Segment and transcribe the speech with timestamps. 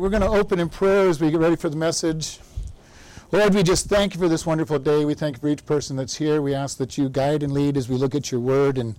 [0.00, 2.40] We're going to open in prayer as we get ready for the message.
[3.30, 5.04] Lord, we just thank you for this wonderful day.
[5.04, 6.42] We thank you for each person that's here.
[6.42, 8.96] We ask that you guide and lead as we look at your word and,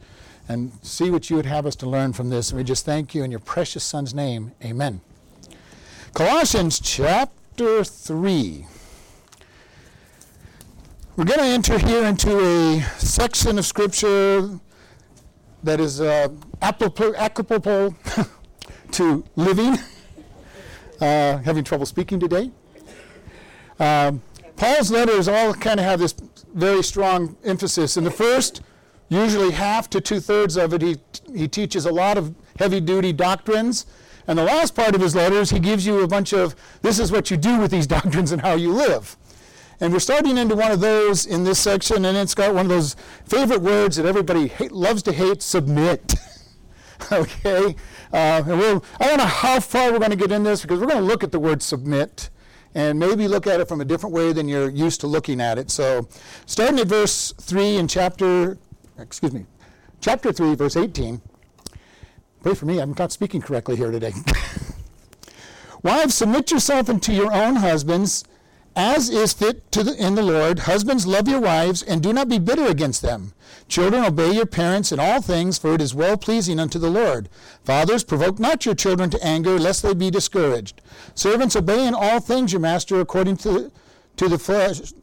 [0.47, 2.51] and see what you would have us to learn from this.
[2.51, 4.53] And we just thank you in your precious Son's name.
[4.63, 5.01] Amen.
[6.13, 8.65] Colossians chapter 3.
[11.17, 14.61] We're going to enter here into a section of Scripture
[15.61, 16.29] that is uh,
[16.61, 17.95] applicable
[18.93, 19.77] to living
[21.01, 22.51] uh, having trouble speaking today.
[23.79, 24.21] Um,
[24.55, 26.15] Paul's letters all kind of have this
[26.53, 27.97] very strong emphasis.
[27.97, 28.61] In the first,
[29.09, 30.97] usually half to two thirds of it, he,
[31.33, 33.85] he teaches a lot of heavy duty doctrines.
[34.27, 37.11] And the last part of his letters, he gives you a bunch of this is
[37.11, 39.17] what you do with these doctrines and how you live.
[39.81, 42.69] And we're starting into one of those in this section, and it's got one of
[42.69, 46.15] those favorite words that everybody hate, loves to hate submit.
[47.11, 47.75] okay?
[48.13, 50.79] Uh, and we'll, I don't know how far we're going to get in this because
[50.79, 52.29] we're going to look at the word submit
[52.73, 55.57] and maybe look at it from a different way than you're used to looking at
[55.57, 55.71] it.
[55.71, 56.07] So,
[56.45, 58.57] starting at verse 3 in chapter,
[58.99, 59.45] excuse me,
[60.01, 61.21] chapter 3, verse 18.
[62.43, 64.13] Pray for me, I'm not speaking correctly here today.
[65.83, 68.25] Wives, submit yourself unto your own husbands
[68.75, 72.27] as is fit to the, in the Lord, husbands love your wives and do not
[72.27, 73.33] be bitter against them.
[73.67, 77.29] Children, obey your parents in all things, for it is well pleasing unto the Lord.
[77.63, 80.81] Fathers, provoke not your children to anger, lest they be discouraged.
[81.15, 83.71] Servants, obey in all things your master according to,
[84.17, 84.93] to the flesh,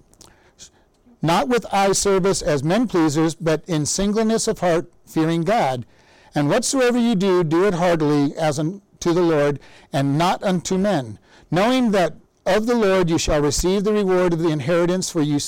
[1.22, 5.86] not with eye service as men pleasers, but in singleness of heart, fearing God.
[6.34, 9.60] And whatsoever you do, do it heartily as unto the Lord,
[9.92, 11.18] and not unto men,
[11.50, 15.38] knowing that of the Lord you shall receive the reward of the inheritance, for you,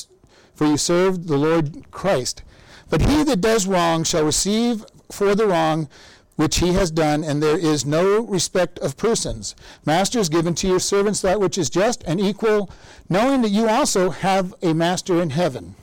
[0.55, 2.43] for you serve the Lord Christ.
[2.91, 5.89] But he that does wrong shall receive for the wrong
[6.37, 9.55] which he has done, and there is no respect of persons.
[9.85, 12.71] Masters, given to your servants that which is just and equal,
[13.09, 15.77] knowing that you also have a master in heaven.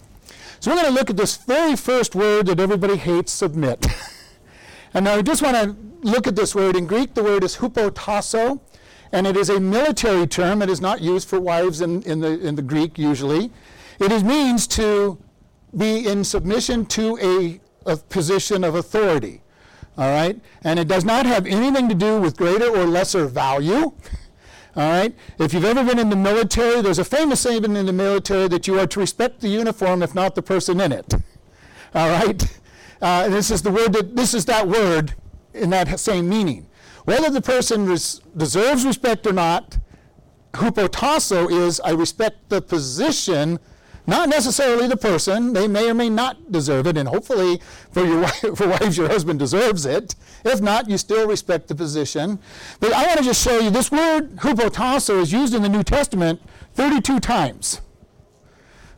[0.59, 3.88] So we're going to look at this very first word that everybody hates, submit.
[4.94, 5.75] and now I just want to
[6.08, 6.75] look at this word.
[6.75, 8.59] In Greek, the word is hupotasso.
[9.11, 10.61] And it is a military term.
[10.61, 13.51] It is not used for wives in, in, the, in the Greek usually.
[13.99, 15.17] It is, means to
[15.75, 17.59] be in submission to a,
[17.91, 19.41] a position of authority.
[19.97, 20.39] All right?
[20.63, 23.94] And it does not have anything to do with greater or lesser value.
[24.75, 25.13] All right?
[25.38, 28.67] If you've ever been in the military, there's a famous saying in the military that
[28.67, 31.13] you are to respect the uniform, if not the person in it.
[31.93, 32.59] All right?
[33.01, 35.16] Uh, this is the word that this is that word
[35.53, 36.67] in that same meaning.
[37.06, 39.78] Whether the person res- deserves respect or not,
[40.53, 43.59] hupotasso is I respect the position,
[44.06, 45.53] not necessarily the person.
[45.53, 47.61] They may or may not deserve it, and hopefully
[47.91, 50.16] for your wife, for wives, your husband deserves it.
[50.44, 52.40] If not, you still respect the position.
[52.79, 55.84] But I want to just show you this word hupotasso is used in the New
[55.84, 56.41] Testament
[56.73, 57.81] 32 times.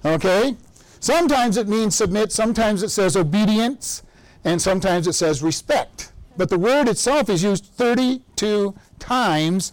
[0.05, 0.55] Okay?
[0.99, 4.03] Sometimes it means submit, sometimes it says obedience,
[4.45, 9.71] and sometimes it says respect but the word itself is used 32 times.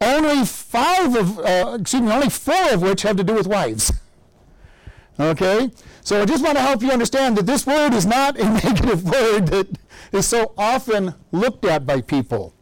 [0.00, 3.92] Only five of, uh, excuse me, only four of which have to do with wives.
[5.18, 5.70] Okay?
[6.02, 9.04] So I just want to help you understand that this word is not a negative
[9.04, 9.78] word that
[10.12, 12.54] is so often looked at by people.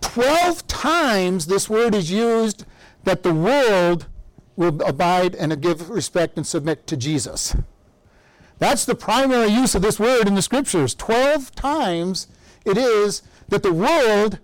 [0.00, 2.64] Twelve times this word is used
[3.04, 4.06] that the world
[4.56, 7.56] will abide and give respect and submit to Jesus.
[8.58, 10.94] That's the primary use of this word in the scriptures.
[10.94, 12.28] Twelve times
[12.64, 14.38] it is that the world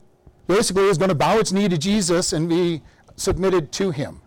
[0.47, 2.82] basically is going to bow its knee to Jesus and be
[3.16, 4.20] submitted to him.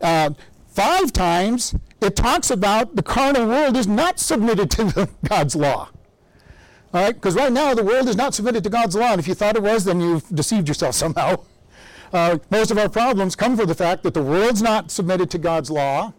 [0.00, 0.30] Uh,
[0.68, 5.88] five times it talks about the carnal world is not submitted to God's law.
[6.92, 9.26] All right, because right now the world is not submitted to God's law, and if
[9.26, 11.36] you thought it was, then you've deceived yourself somehow.
[12.12, 15.38] Uh, most of our problems come from the fact that the world's not submitted to
[15.38, 16.12] God's law,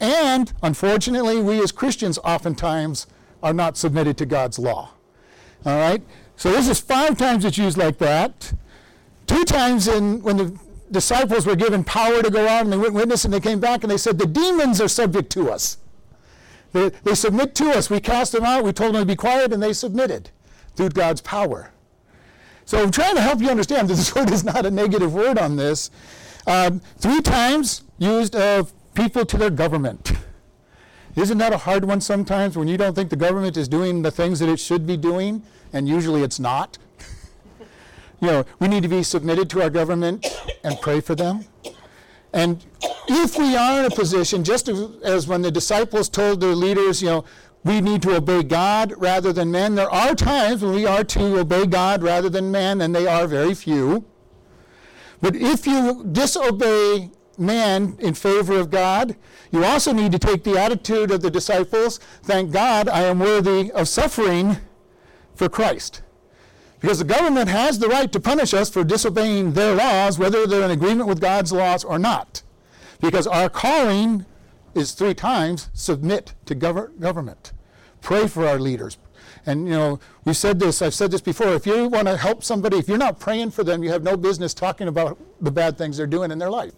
[0.00, 3.06] and unfortunately, we as Christians oftentimes
[3.42, 4.93] are not submitted to God's law.
[5.64, 6.02] All right?
[6.36, 8.52] So this is five times it's used like that.
[9.26, 10.58] Two times in when the
[10.90, 13.82] disciples were given power to go out and they went witness and they came back
[13.82, 15.78] and they said, The demons are subject to us.
[16.72, 17.88] They, they submit to us.
[17.88, 18.64] We cast them out.
[18.64, 20.30] We told them to be quiet and they submitted
[20.74, 21.70] through God's power.
[22.66, 25.38] So I'm trying to help you understand that this word is not a negative word
[25.38, 25.90] on this.
[26.46, 30.12] Um, three times used of people to their government.
[31.16, 34.10] Isn't that a hard one sometimes when you don't think the government is doing the
[34.10, 35.42] things that it should be doing,
[35.74, 36.78] and usually it's not?
[38.20, 40.26] you know, we need to be submitted to our government
[40.62, 41.44] and pray for them.
[42.32, 42.64] And
[43.06, 47.08] if we are in a position, just as when the disciples told their leaders, you
[47.08, 47.24] know,
[47.64, 51.38] we need to obey God rather than men, there are times when we are to
[51.38, 54.04] obey God rather than men, and they are very few.
[55.20, 59.16] But if you disobey man in favor of God,
[59.50, 63.70] you also need to take the attitude of the disciples thank God I am worthy
[63.72, 64.58] of suffering
[65.34, 66.02] for Christ.
[66.80, 70.64] Because the government has the right to punish us for disobeying their laws, whether they're
[70.64, 72.42] in agreement with God's laws or not.
[73.00, 74.26] Because our calling
[74.74, 77.52] is three times submit to gov- government,
[78.02, 78.98] pray for our leaders.
[79.46, 81.54] And, you know, we said this, I've said this before.
[81.54, 84.16] If you want to help somebody, if you're not praying for them, you have no
[84.16, 86.72] business talking about the bad things they're doing in their life.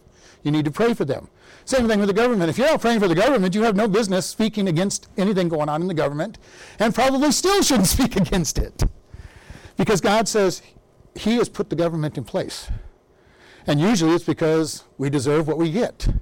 [0.46, 1.28] You need to pray for them.
[1.64, 2.48] Same thing with the government.
[2.48, 5.68] If you're not praying for the government, you have no business speaking against anything going
[5.68, 6.38] on in the government,
[6.78, 8.84] and probably still shouldn't speak against it.
[9.76, 10.62] Because God says
[11.16, 12.70] He has put the government in place.
[13.66, 16.14] And usually it's because we deserve what we get.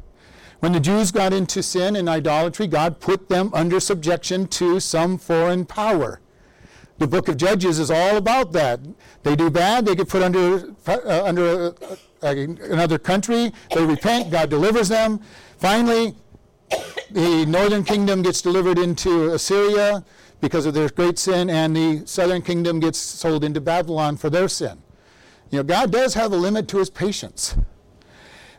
[0.61, 5.19] When the Jews got into sin and idolatry, God put them under subjection to some
[5.19, 6.23] foreign power.
[6.99, 8.81] The book of Judges is all about that.
[9.25, 12.35] They do bad, they get put under, uh, under uh, uh,
[12.71, 15.21] another country, they repent, God delivers them.
[15.59, 16.15] Finally,
[17.11, 20.05] the northern kingdom gets delivered into Assyria
[20.41, 24.49] because of their great sin, and the southern kingdom gets sold into Babylon for their
[24.49, 24.83] sin.
[25.51, 27.57] You know, God does have a limit to his patience.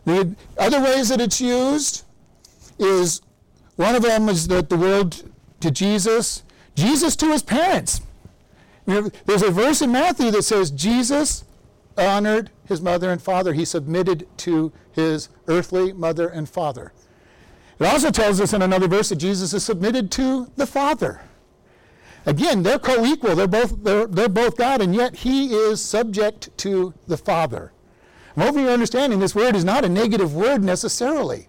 [0.06, 2.04] The other ways that it's used
[2.78, 3.22] is
[3.76, 5.30] one of them is that the world
[5.60, 6.44] to Jesus,
[6.76, 8.02] Jesus to his parents.
[8.86, 11.44] There's a verse in Matthew that says Jesus
[11.98, 13.54] honored his mother and father.
[13.54, 16.92] He submitted to his earthly mother and father.
[17.80, 21.22] It also tells us in another verse that Jesus is submitted to the Father.
[22.26, 23.36] Again, they're co-equal.
[23.36, 27.72] They're both, they're, they're both God, and yet he is subject to the Father.
[28.36, 31.48] I'm hoping you're understanding this word is not a negative word necessarily.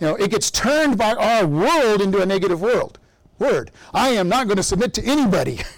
[0.00, 2.98] You know, it gets turned by our world into a negative world.
[3.38, 3.70] Word.
[3.92, 5.60] I am not going to submit to anybody.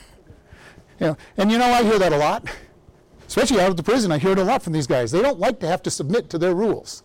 [1.01, 2.47] you know, and you know, I hear that a lot.
[3.27, 5.11] Especially out of the prison, I hear it a lot from these guys.
[5.11, 7.03] They don't like to have to submit to their rules.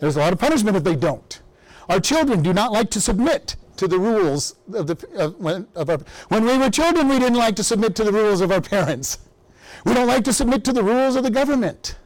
[0.00, 1.40] There's a lot of punishment if they don't.
[1.88, 5.90] Our children do not like to submit to the rules of the of when, of
[5.90, 5.98] our,
[6.28, 9.18] when we were children, we didn't like to submit to the rules of our parents.
[9.84, 11.96] We don't like to submit to the rules of the government.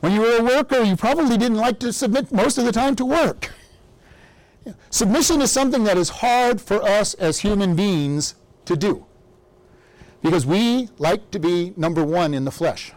[0.00, 2.96] When you were a worker, you probably didn't like to submit most of the time
[2.96, 3.50] to work.
[4.90, 8.34] Submission is something that is hard for us as human beings
[8.64, 9.06] to do
[10.22, 12.92] because we like to be number one in the flesh.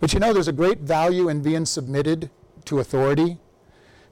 [0.00, 2.30] But you know, there's a great value in being submitted
[2.66, 3.38] to authority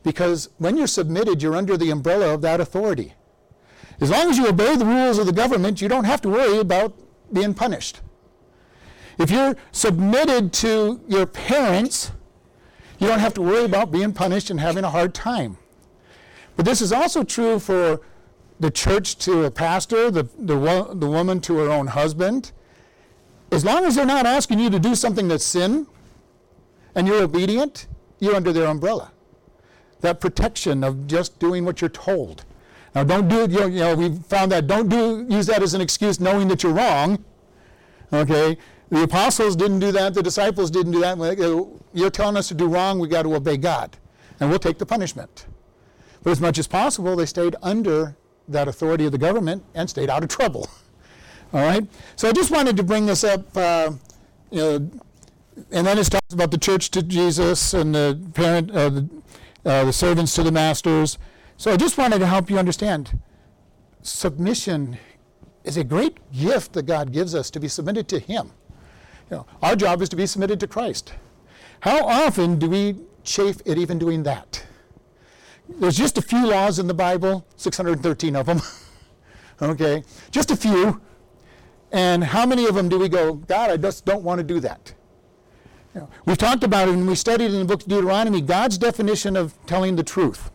[0.03, 3.15] because when you're submitted, you're under the umbrella of that authority.
[4.01, 6.59] As long as you obey the rules of the government, you don't have to worry
[6.59, 6.95] about
[7.33, 8.01] being punished.
[9.19, 12.11] If you're submitted to your parents,
[12.99, 15.59] you don't have to worry about being punished and having a hard time.
[16.57, 18.01] But this is also true for
[18.63, 20.55] the church to a pastor, the, the,
[20.95, 22.53] the woman to her own husband,
[23.51, 25.85] as long as they're not asking you to do something that's sin
[26.95, 27.89] and you're obedient,
[28.21, 29.11] you're under their umbrella.
[30.01, 32.45] That protection of just doing what you're told.
[32.95, 35.61] Now, don't do it, you know, you know, we found that, don't do, use that
[35.61, 37.25] as an excuse knowing that you're wrong.
[38.13, 38.57] Okay?
[38.91, 41.19] The apostles didn't do that, the disciples didn't do that.
[41.93, 43.97] You're telling us to do wrong, we got to obey God,
[44.39, 45.47] and we'll take the punishment.
[46.23, 48.17] But as much as possible, they stayed under
[48.49, 50.69] that authority of the government and stayed out of trouble.
[51.53, 51.87] All right?
[52.17, 53.93] So I just wanted to bring this up, uh,
[54.51, 54.91] you know,
[55.71, 59.09] and then it talks about the church to Jesus and the parent, uh, the,
[59.65, 61.19] uh, the servants to the masters.
[61.57, 63.19] So I just wanted to help you understand
[64.03, 64.99] submission
[65.65, 68.51] is a great gift that God gives us to be submitted to Him.
[69.31, 71.15] You know, our job is to be submitted to Christ.
[71.81, 74.65] How often do we chafe at even doing that?
[75.69, 78.61] There's just a few laws in the Bible, 613 of them.
[79.63, 81.01] okay, just a few.
[81.93, 84.61] And how many of them do we go, God, I just don't want to do
[84.61, 84.95] that?
[85.95, 88.79] You know, we've talked about it and we studied in the book of Deuteronomy, God's
[88.79, 90.51] definition of telling the truth.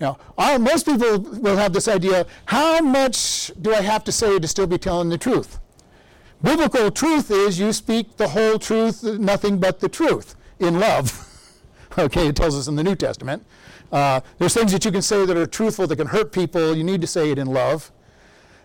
[0.00, 4.38] Now, our, most people will have this idea, how much do I have to say
[4.38, 5.58] to still be telling the truth?
[6.42, 11.26] Biblical truth is you speak the whole truth, nothing but the truth, in love.
[11.98, 13.44] okay, it tells us in the New Testament.
[13.92, 16.76] Uh, there's things that you can say that are truthful that can hurt people.
[16.76, 17.92] You need to say it in love.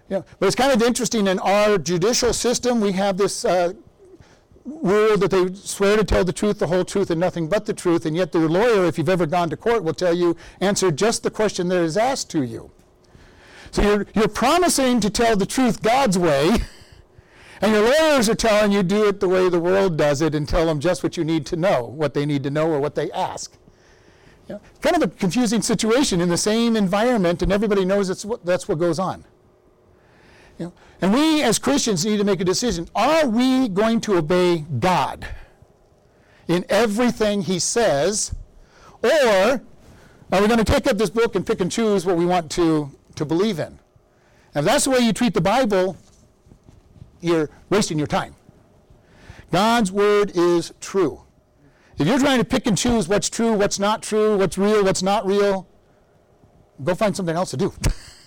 [0.09, 3.71] Yeah, but it's kind of interesting in our judicial system, we have this uh,
[4.65, 7.73] rule that they swear to tell the truth, the whole truth, and nothing but the
[7.73, 10.91] truth, and yet the lawyer, if you've ever gone to court, will tell you, answer
[10.91, 12.71] just the question that is asked to you.
[13.71, 16.57] So you're, you're promising to tell the truth God's way,
[17.61, 20.47] and your lawyers are telling you do it the way the world does it and
[20.47, 22.95] tell them just what you need to know, what they need to know, or what
[22.95, 23.57] they ask.
[24.53, 28.45] Know, kind of a confusing situation in the same environment, and everybody knows that's what,
[28.45, 29.25] that's what goes on.
[30.57, 32.87] You know, and we as Christians need to make a decision.
[32.95, 35.27] Are we going to obey God?
[36.51, 38.35] in everything he says?
[39.03, 39.61] Or
[40.31, 42.51] are we going to take up this book and pick and choose what we want
[42.51, 43.79] to, to believe in?
[44.53, 45.95] And if that's the way you treat the Bible,
[47.21, 48.35] you're wasting your time.
[49.51, 51.23] God's word is true.
[51.97, 55.03] If you're trying to pick and choose what's true, what's not true, what's real, what's
[55.03, 55.67] not real,
[56.83, 57.73] go find something else to do.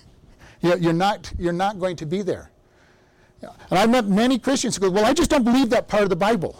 [0.61, 2.50] you're, not, you're not going to be there.
[3.71, 6.09] And I've met many Christians who go, Well, I just don't believe that part of
[6.09, 6.59] the Bible.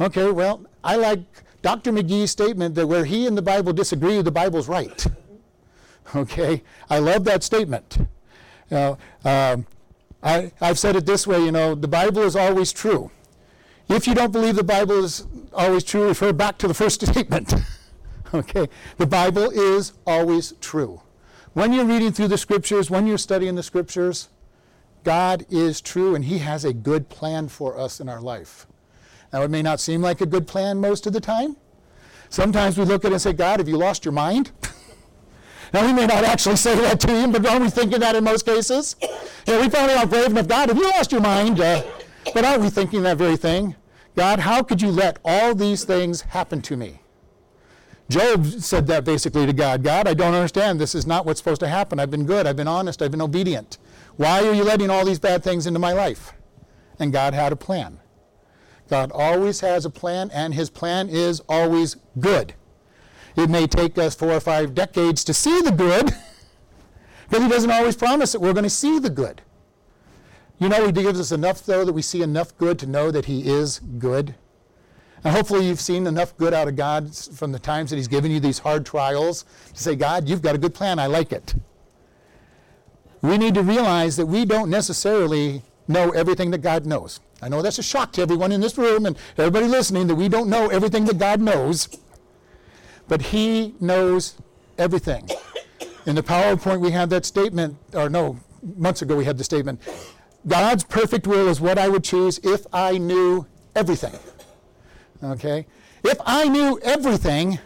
[0.00, 1.20] Okay, well, I like
[1.62, 1.92] Dr.
[1.92, 5.06] McGee's statement that where he and the Bible disagree, the Bible's right.
[6.14, 7.98] Okay, I love that statement.
[7.98, 8.06] You
[8.70, 9.66] know, um,
[10.22, 13.10] I, I've said it this way, you know, the Bible is always true.
[13.88, 17.54] If you don't believe the Bible is always true, refer back to the first statement.
[18.34, 18.68] okay,
[18.98, 21.00] the Bible is always true.
[21.54, 24.28] When you're reading through the scriptures, when you're studying the scriptures,
[25.04, 28.66] God is true and He has a good plan for us in our life.
[29.32, 31.56] Now, it may not seem like a good plan most of the time.
[32.28, 34.52] Sometimes we look at it and say, God, have you lost your mind?
[35.72, 38.24] now, we may not actually say that to Him, but aren't we thinking that in
[38.24, 38.96] most cases?
[39.46, 41.58] Yeah, we probably aren't brave enough, God, have you lost your mind?
[41.58, 41.82] Uh,
[42.34, 43.74] but aren't we thinking that very thing?
[44.16, 47.00] God, how could you let all these things happen to me?
[48.08, 50.80] Job said that basically to God God, I don't understand.
[50.80, 52.00] This is not what's supposed to happen.
[52.00, 52.46] I've been good.
[52.46, 53.02] I've been honest.
[53.02, 53.78] I've been obedient.
[54.16, 56.32] Why are you letting all these bad things into my life?
[56.98, 58.00] And God had a plan.
[58.88, 62.54] God always has a plan, and his plan is always good.
[63.36, 66.10] It may take us four or five decades to see the good,
[67.30, 69.42] but he doesn't always promise that we're going to see the good.
[70.58, 73.26] You know, he gives us enough, though, that we see enough good to know that
[73.26, 74.34] he is good.
[75.22, 78.30] And hopefully, you've seen enough good out of God from the times that he's given
[78.30, 80.98] you these hard trials to say, God, you've got a good plan.
[80.98, 81.54] I like it.
[83.22, 87.20] We need to realize that we don't necessarily know everything that God knows.
[87.40, 90.28] I know that's a shock to everyone in this room and everybody listening that we
[90.28, 91.88] don't know everything that God knows,
[93.06, 94.36] but He knows
[94.76, 95.28] everything.
[96.06, 98.38] In the PowerPoint, we had that statement, or no,
[98.76, 99.80] months ago we had the statement
[100.46, 104.14] God's perfect will is what I would choose if I knew everything.
[105.22, 105.66] Okay?
[106.04, 107.58] If I knew everything,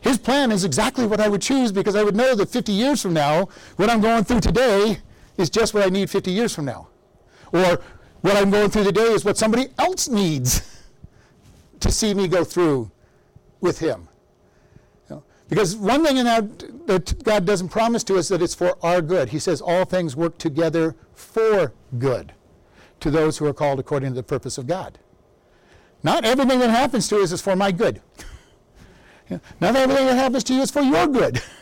[0.00, 3.00] his plan is exactly what I would choose because I would know that 50 years
[3.00, 4.98] from now, what I'm going through today
[5.36, 6.88] is just what I need 50 years from now.
[7.52, 7.80] Or
[8.20, 10.84] what I'm going through today is what somebody else needs
[11.80, 12.90] to see me go through
[13.60, 14.07] with him.
[15.48, 19.00] Because one thing in that, that God doesn't promise to us that it's for our
[19.00, 19.30] good.
[19.30, 22.34] He says all things work together for good
[23.00, 24.98] to those who are called according to the purpose of God.
[26.02, 28.02] Not everything that happens to us is for my good.
[29.60, 31.42] Not everything that happens to you is for your good.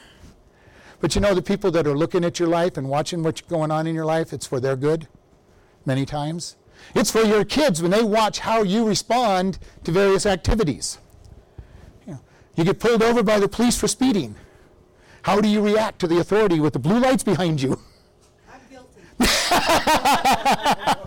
[0.98, 3.70] But you know, the people that are looking at your life and watching what's going
[3.70, 5.08] on in your life, it's for their good
[5.84, 6.56] many times.
[6.94, 10.98] It's for your kids when they watch how you respond to various activities.
[12.56, 14.34] You, get pulled over by the police for speeding.
[15.22, 17.78] How do you react to the authority with the blue lights behind you?
[18.50, 19.02] I'm guilty.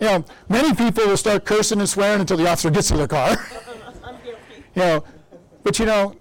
[0.00, 3.08] you know, many people will start cursing and swearing until the officer gets to their
[3.08, 3.30] car.
[4.04, 4.64] I'm guilty.
[4.74, 5.04] You know,
[5.62, 6.16] but you know,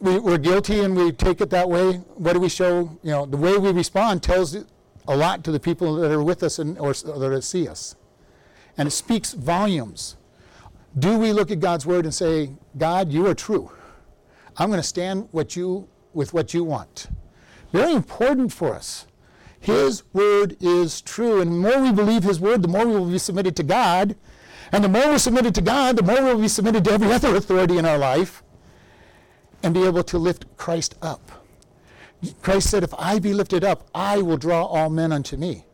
[0.00, 1.94] we, we're guilty and we take it that way.
[2.16, 2.98] What do we show?
[3.02, 4.56] You know, the way we respond tells
[5.08, 7.96] a lot to the people that are with us and, or that see us.
[8.76, 10.16] And it speaks volumes.
[10.98, 13.70] Do we look at God's word and say, God, you are true.
[14.56, 17.08] I'm going to stand what you, with what you want.
[17.72, 19.06] Very important for us.
[19.60, 21.40] His word is true.
[21.40, 24.16] And the more we believe His word, the more we will be submitted to God.
[24.72, 27.36] And the more we're submitted to God, the more we'll be submitted to every other
[27.36, 28.42] authority in our life
[29.62, 31.46] and be able to lift Christ up.
[32.40, 35.66] Christ said, If I be lifted up, I will draw all men unto me.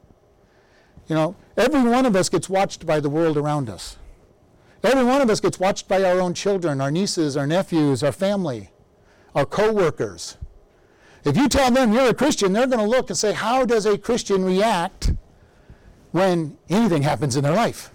[1.06, 3.96] You know, every one of us gets watched by the world around us.
[4.82, 8.12] Every one of us gets watched by our own children, our nieces, our nephews, our
[8.12, 8.70] family,
[9.34, 10.36] our co-workers.
[11.24, 13.86] If you tell them you're a Christian, they're going to look and say, How does
[13.86, 15.12] a Christian react
[16.12, 17.90] when anything happens in their life?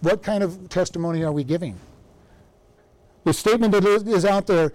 [0.00, 1.78] What kind of testimony are we giving?
[3.24, 4.72] The statement that is out there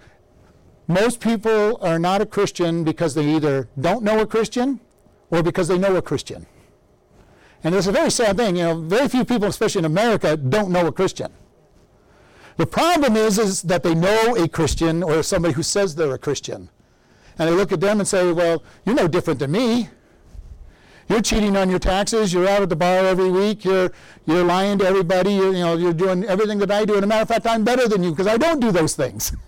[0.88, 4.80] most people are not a Christian because they either don't know a Christian
[5.30, 6.46] or because they know a Christian.
[7.64, 10.70] And it's a very sad thing, you know, very few people, especially in America, don't
[10.70, 11.32] know a Christian.
[12.56, 16.18] The problem is, is that they know a Christian or somebody who says they're a
[16.18, 16.68] Christian.
[17.38, 19.88] And they look at them and say, well, you're no different than me.
[21.08, 22.32] You're cheating on your taxes.
[22.32, 23.64] You're out at the bar every week.
[23.64, 23.92] You're,
[24.26, 25.32] you're lying to everybody.
[25.32, 26.94] You're, you know, you're doing everything that I do.
[26.94, 29.34] And a matter of fact, I'm better than you because I don't do those things.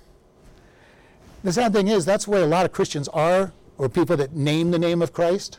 [1.42, 4.70] The sad thing is, that's where a lot of Christians are, or people that name
[4.70, 5.58] the name of Christ.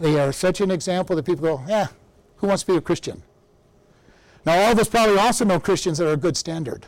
[0.00, 1.88] They are such an example that people go, yeah,
[2.36, 3.22] who wants to be a Christian?
[4.44, 6.86] Now, all of us probably also know Christians that are a good standard.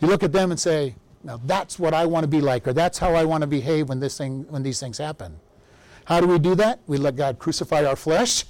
[0.00, 2.72] You look at them and say, now that's what I want to be like, or
[2.72, 5.38] that's how I want to behave when, this thing, when these things happen.
[6.04, 6.80] How do we do that?
[6.86, 8.44] We let God crucify our flesh,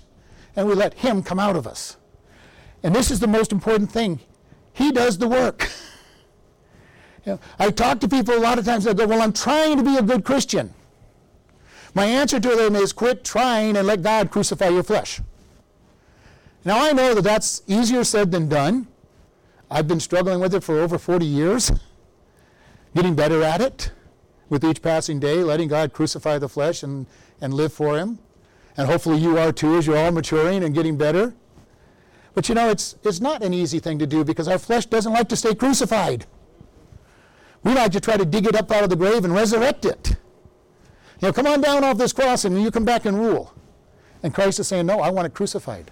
[0.55, 1.97] and we let Him come out of us.
[2.83, 4.21] And this is the most important thing.
[4.73, 5.69] He does the work.
[7.27, 9.77] you know, I talk to people a lot of times, they go, Well, I'm trying
[9.79, 10.73] to be a good Christian.
[11.95, 15.21] My answer to them is quit trying and let God crucify your flesh.
[16.65, 18.89] Now, I know that that's easier said than done.
[19.71, 21.73] I've been struggling with it for over 40 years,
[22.95, 23.93] getting better at it
[24.49, 27.07] with each passing day, letting God crucify the flesh and,
[27.41, 28.19] and live for Him.
[28.77, 31.35] And hopefully you are too as you're all maturing and getting better.
[32.35, 35.13] But you know, it's, it's not an easy thing to do because our flesh doesn't
[35.13, 36.27] like to stay crucified.
[37.65, 40.17] We like to try to dig it up out of the grave and resurrect it.
[41.21, 43.53] You know, come on down off this cross and you come back and rule.
[44.23, 45.91] And Christ is saying, No, I want it crucified.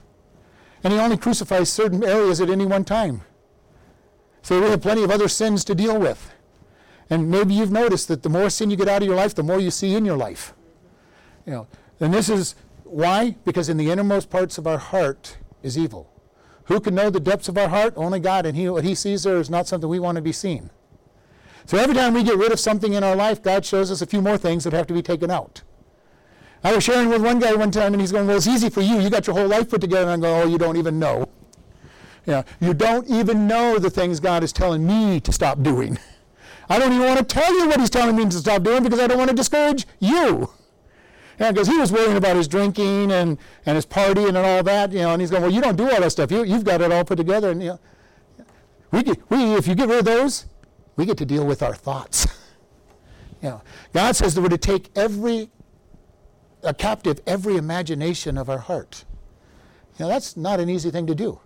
[0.84, 3.22] And He only crucifies certain areas at any one time.
[4.42, 6.32] So we have plenty of other sins to deal with.
[7.10, 9.42] And maybe you've noticed that the more sin you get out of your life, the
[9.42, 10.54] more you see in your life.
[11.44, 11.66] You know,
[12.00, 12.54] and this is
[12.84, 13.36] why?
[13.44, 16.10] Because in the innermost parts of our heart is evil.
[16.64, 17.94] Who can know the depths of our heart?
[17.96, 20.32] Only God, and he, what He sees there is not something we want to be
[20.32, 20.70] seen.
[21.66, 24.06] So every time we get rid of something in our life, God shows us a
[24.06, 25.62] few more things that have to be taken out.
[26.62, 28.80] I was sharing with one guy one time, and he's going, "Well, it's easy for
[28.80, 29.00] you.
[29.00, 31.28] You got your whole life put together." And I'm going, "Oh, you don't even know.
[32.24, 35.98] Yeah, you don't even know the things God is telling me to stop doing.
[36.68, 38.98] I don't even want to tell you what He's telling me to stop doing because
[38.98, 40.50] I don't want to discourage you."
[41.38, 44.90] Yeah, because he was worrying about his drinking and, and his partying and all that,
[44.90, 46.30] you know, and he's going, well, you don't do all that stuff.
[46.30, 47.50] You, you've got it all put together.
[47.50, 47.80] And, you know,
[48.90, 50.46] we, we, if you get rid of those,
[50.96, 52.26] we get to deal with our thoughts.
[53.42, 53.62] you know,
[53.92, 55.50] God says that we're to take every,
[56.62, 59.04] a captive, every imagination of our heart.
[59.98, 61.40] You know, that's not an easy thing to do.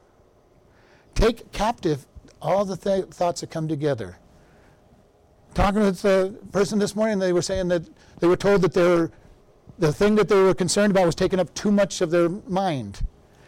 [1.14, 2.06] Take captive
[2.40, 4.18] all the th- thoughts that come together.
[5.54, 7.82] Talking with a person this morning, they were saying that
[8.20, 9.10] they were told that their
[9.78, 13.00] the thing that they were concerned about was taking up too much of their mind.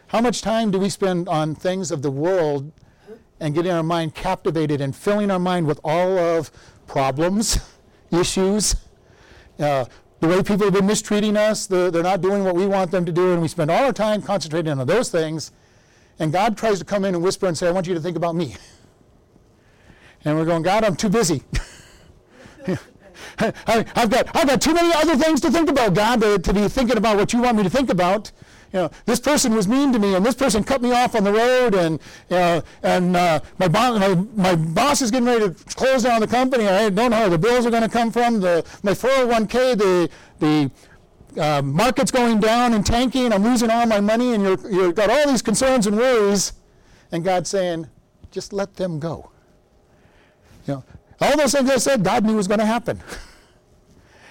[0.08, 2.72] How much time do we spend on things of the world
[3.42, 6.50] and getting our mind captivated and filling our mind with all of
[6.86, 7.58] problems,
[8.12, 8.76] issues,
[9.58, 9.84] uh,
[10.20, 13.04] the way people have been mistreating us, the, they're not doing what we want them
[13.04, 15.50] to do, and we spend all our time concentrating on those things.
[16.20, 18.16] And God tries to come in and whisper and say, I want you to think
[18.16, 18.56] about me.
[20.24, 21.42] And we're going, God, I'm too busy.
[23.40, 26.54] I, have got, I've got too many other things to think about, God, to, to,
[26.54, 28.30] be thinking about what you want me to think about.
[28.72, 31.24] You know, this person was mean to me, and this person cut me off on
[31.24, 35.64] the road, and uh, and uh, my, bo- my, my boss is getting ready to
[35.74, 36.66] close down the company.
[36.66, 38.40] I don't know where the bills are going to come from.
[38.40, 40.10] The my 401k, the
[41.34, 43.30] the uh, market's going down and tanking.
[43.30, 46.54] I'm losing all my money, and you're you've got all these concerns and worries,
[47.10, 47.88] and God's saying,
[48.30, 49.30] just let them go.
[50.66, 50.84] You know,
[51.20, 53.02] all those things I said, God knew was going to happen.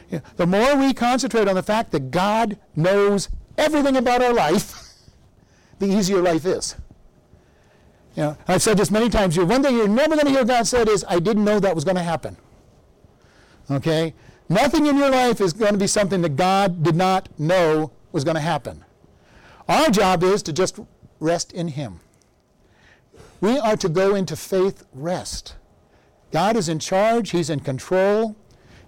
[0.37, 3.29] the more we concentrate on the fact that God knows
[3.61, 4.93] everything about our life,
[5.79, 6.75] the easier life is.
[8.15, 9.37] You know, I've said this many times.
[9.37, 11.85] One thing you're never going to hear God said is, I didn't know that was
[11.85, 12.35] going to happen.
[13.69, 14.13] Okay?
[14.49, 18.25] Nothing in your life is going to be something that God did not know was
[18.25, 18.83] going to happen.
[19.69, 20.77] Our job is to just
[21.21, 22.01] rest in Him.
[23.39, 25.55] We are to go into faith rest.
[26.31, 28.35] God is in charge, He's in control,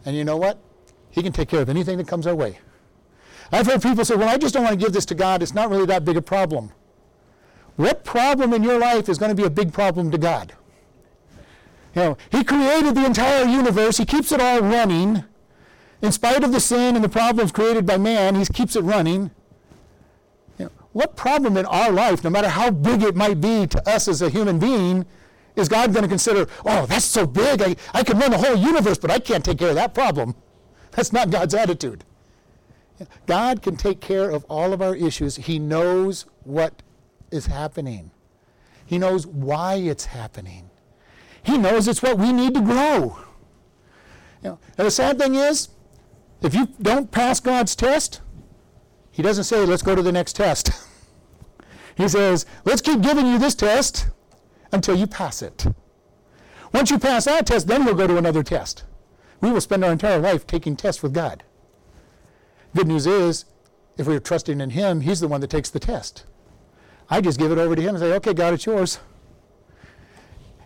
[0.05, 0.59] and you know what?
[1.09, 2.59] He can take care of anything that comes our way.
[3.53, 5.43] I've heard people say, well, I just don't want to give this to God.
[5.43, 6.71] It's not really that big a problem.
[7.75, 10.53] What problem in your life is going to be a big problem to God?
[11.95, 15.23] You know, He created the entire universe, He keeps it all running.
[16.01, 19.29] In spite of the sin and the problems created by man, He keeps it running.
[20.57, 23.89] You know, what problem in our life, no matter how big it might be to
[23.89, 25.05] us as a human being,
[25.55, 28.55] is God going to consider, oh, that's so big, I, I can run the whole
[28.55, 30.35] universe, but I can't take care of that problem?
[30.91, 32.03] That's not God's attitude.
[33.25, 35.35] God can take care of all of our issues.
[35.35, 36.81] He knows what
[37.31, 38.11] is happening.
[38.85, 40.69] He knows why it's happening.
[41.41, 43.17] He knows it's what we need to grow.
[44.41, 45.69] You know, and the sad thing is,
[46.41, 48.21] if you don't pass God's test,
[49.11, 50.71] He doesn't say, let's go to the next test.
[51.95, 54.07] he says, let's keep giving you this test
[54.71, 55.65] until you pass it.
[56.73, 58.83] Once you pass that test, then we'll go to another test.
[59.39, 61.43] We will spend our entire life taking tests with God.
[62.75, 63.45] Good news is,
[63.97, 66.25] if we're trusting in Him, He's the one that takes the test.
[67.09, 68.99] I just give it over to Him and say, okay, God, it's yours.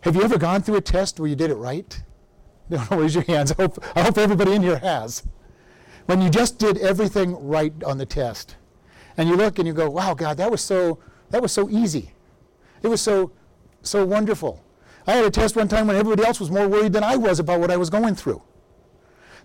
[0.02, 2.02] Have you ever gone through a test where you did it right?
[2.70, 3.52] Don't raise your hands.
[3.52, 5.24] I hope, I hope everybody in here has.
[6.06, 8.56] When you just did everything right on the test,
[9.17, 11.00] and you look and you go, wow, God, that was so,
[11.32, 12.12] that was so easy.
[12.82, 13.32] It was so
[13.88, 14.63] so wonderful.
[15.06, 17.39] I had a test one time when everybody else was more worried than I was
[17.39, 18.41] about what I was going through.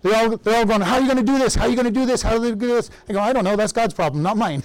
[0.03, 1.55] They're all, they're all going, How are you going to do this?
[1.55, 2.21] How are you going to do this?
[2.21, 2.91] How are you going to do this?
[3.09, 3.55] I go, I don't know.
[3.55, 4.63] That's God's problem, not mine.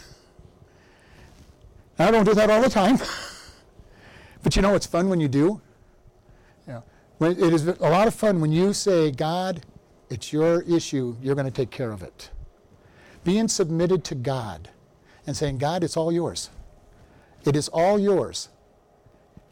[1.98, 2.98] I don't do that all the time.
[4.42, 5.60] but you know, it's fun when you do.
[6.66, 6.80] Yeah.
[7.20, 9.64] It is a lot of fun when you say, God,
[10.10, 11.16] it's your issue.
[11.22, 12.30] You're going to take care of it.
[13.24, 14.70] Being submitted to God
[15.26, 16.50] and saying, God, it's all yours.
[17.44, 18.48] It is all yours.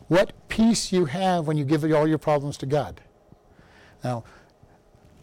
[0.08, 3.00] What peace you have when you give all your problems to God.
[4.04, 4.24] Now,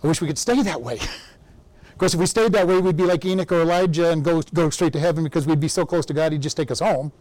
[0.04, 0.96] I wish we could stay that way.
[0.96, 4.42] of course, if we stayed that way, we'd be like Enoch or Elijah and go,
[4.54, 6.80] go straight to heaven because we'd be so close to God, he'd just take us
[6.80, 7.12] home.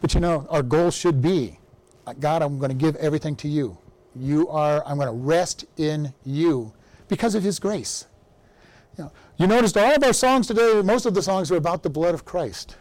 [0.00, 1.58] But you know, our goal should be
[2.06, 3.78] uh, God, I'm going to give everything to you.
[4.14, 6.72] You are, I'm going to rest in you
[7.08, 8.06] because of his grace.
[8.96, 11.82] You, know, you noticed all of our songs today, most of the songs are about
[11.82, 12.76] the blood of Christ.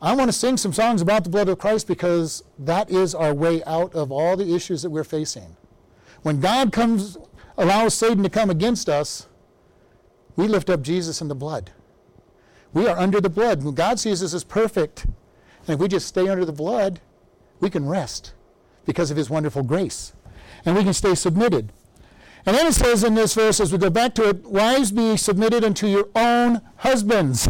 [0.00, 3.34] I want to sing some songs about the blood of Christ because that is our
[3.34, 5.56] way out of all the issues that we're facing.
[6.22, 7.16] When God comes,
[7.56, 9.28] allows Satan to come against us,
[10.36, 11.72] we lift up Jesus and the blood.
[12.72, 13.64] We are under the blood.
[13.64, 17.00] When God sees us as perfect, and if we just stay under the blood,
[17.60, 18.34] we can rest
[18.84, 20.12] because of his wonderful grace.
[20.64, 21.72] And we can stay submitted.
[22.46, 25.16] And then it says in this verse, as we go back to it, wives be
[25.16, 27.48] submitted unto your own husbands.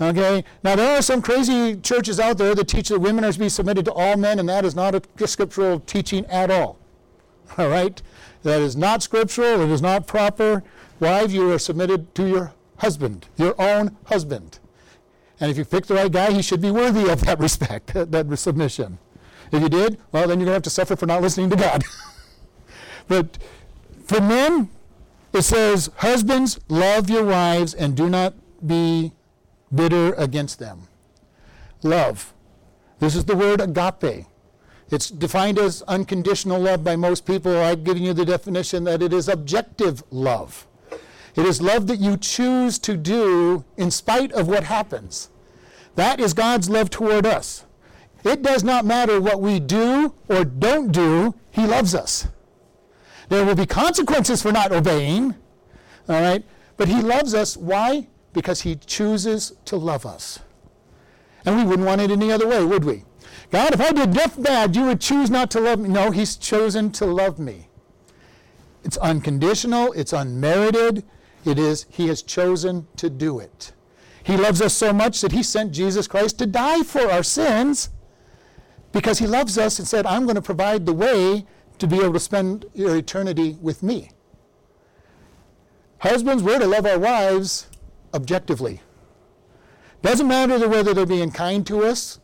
[0.00, 0.44] Okay?
[0.62, 3.48] Now, there are some crazy churches out there that teach that women are to be
[3.48, 6.78] submitted to all men, and that is not a scriptural teaching at all.
[7.58, 8.00] All right?
[8.42, 9.60] That is not scriptural.
[9.62, 10.62] It is not proper.
[11.00, 14.58] Wives, you are submitted to your husband, your own husband.
[15.40, 18.38] And if you pick the right guy, he should be worthy of that respect, that
[18.38, 18.98] submission.
[19.52, 21.56] If you did, well, then you're going to have to suffer for not listening to
[21.56, 21.84] God.
[23.08, 23.38] but
[24.04, 24.70] for men,
[25.32, 28.34] it says, Husbands, love your wives and do not
[28.66, 29.12] be
[29.74, 30.88] bitter against them.
[31.82, 32.32] Love.
[33.00, 34.26] This is the word agape.
[34.90, 37.56] It's defined as unconditional love by most people.
[37.56, 40.66] I've given you the definition that it is objective love.
[41.36, 45.30] It is love that you choose to do in spite of what happens.
[45.96, 47.64] That is God's love toward us.
[48.24, 52.28] It does not matter what we do or don't do, He loves us.
[53.28, 55.34] There will be consequences for not obeying,
[56.08, 56.44] all right?
[56.76, 57.56] But He loves us.
[57.56, 58.08] Why?
[58.32, 60.40] Because He chooses to love us.
[61.44, 63.04] And we wouldn't want it any other way, would we?
[63.50, 65.88] God, if I did death bad, you would choose not to love me.
[65.88, 67.68] No, He's chosen to love me.
[68.82, 71.04] It's unconditional, it's unmerited.
[71.44, 73.72] It is, He has chosen to do it.
[74.22, 77.90] He loves us so much that He sent Jesus Christ to die for our sins
[78.92, 81.46] because He loves us and said, I'm going to provide the way
[81.78, 84.10] to be able to spend your eternity with me.
[85.98, 87.68] Husbands, we're to love our wives
[88.12, 88.80] objectively.
[90.02, 92.20] Doesn't matter whether they're being kind to us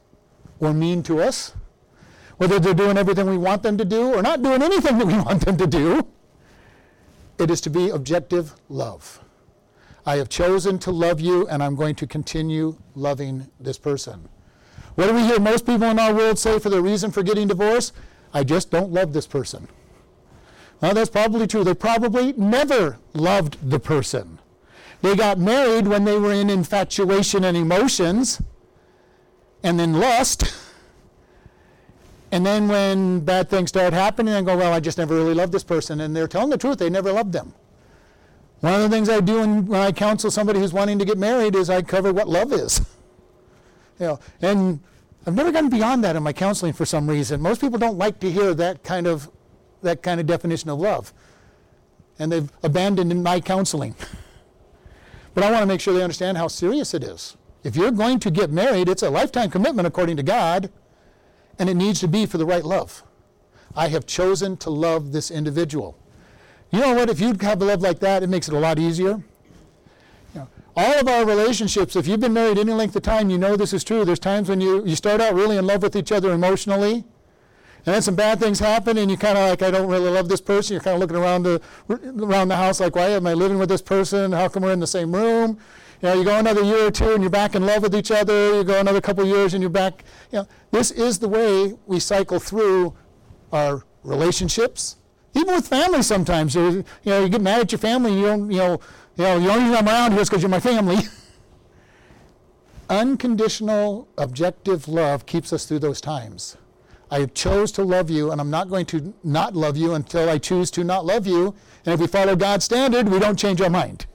[0.61, 1.55] or mean to us,
[2.37, 5.15] whether they're doing everything we want them to do or not doing anything that we
[5.27, 6.07] want them to do.
[7.39, 9.21] It is to be objective love.
[10.07, 14.29] I have chosen to love you, and I'm going to continue loving this person.
[14.95, 17.49] What do we hear most people in our world say for the reason for getting
[17.49, 17.93] divorced?
[18.33, 19.69] I just don't love this person.
[20.81, 21.65] Well, that's probably true.
[21.65, 24.39] They probably never loved the person.
[25.03, 28.41] They got married when they were in infatuation and emotions,
[29.63, 30.45] and then lust.
[32.33, 35.53] And then when bad things start happening, I go, Well, I just never really loved
[35.53, 36.01] this person.
[36.01, 37.55] And they're telling the truth, they never loved them.
[38.61, 41.57] One of the things I do when, I counsel somebody who's wanting to get married
[41.57, 42.79] is I cover what love is.
[43.99, 44.81] you know, and
[45.27, 47.41] I've never gotten beyond that in my counseling for some reason.
[47.41, 49.31] Most people don't like to hear that kind of
[49.83, 51.13] that kind of definition of love.
[52.19, 53.95] And they've abandoned my counseling.
[55.35, 57.37] but I want to make sure they understand how serious it is.
[57.63, 60.71] If you're going to get married, it's a lifetime commitment according to God,
[61.59, 63.03] and it needs to be for the right love.
[63.77, 65.97] I have chosen to love this individual.
[66.71, 67.11] You know what?
[67.11, 69.11] If you have a love like that, it makes it a lot easier.
[69.13, 69.23] You
[70.35, 73.57] know, all of our relationships, if you've been married any length of time, you know
[73.57, 74.05] this is true.
[74.05, 77.05] There's times when you, you start out really in love with each other emotionally,
[77.87, 80.29] and then some bad things happen, and you kind of like, I don't really love
[80.29, 80.75] this person.
[80.75, 83.69] You're kind of looking around the around the house like, why am I living with
[83.69, 84.33] this person?
[84.33, 85.59] How come we're in the same room?
[86.03, 88.11] You know, you go another year or two and you're back in love with each
[88.11, 88.57] other.
[88.57, 90.03] You go another couple years and you're back.
[90.33, 92.95] You know, this is the way we cycle through
[93.53, 94.97] our relationships.
[95.35, 98.15] Even with family, sometimes you, know you get mad at your family.
[98.15, 98.81] You don't, you know,
[99.17, 100.97] you know, the only reason I'm around here is because you're my family.
[102.89, 106.57] Unconditional, objective love keeps us through those times.
[107.11, 110.39] I chose to love you, and I'm not going to not love you until I
[110.39, 111.55] choose to not love you.
[111.85, 114.07] And if we follow God's standard, we don't change our mind.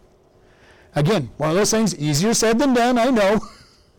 [0.96, 3.40] Again, one of those things, easier said than done, I know.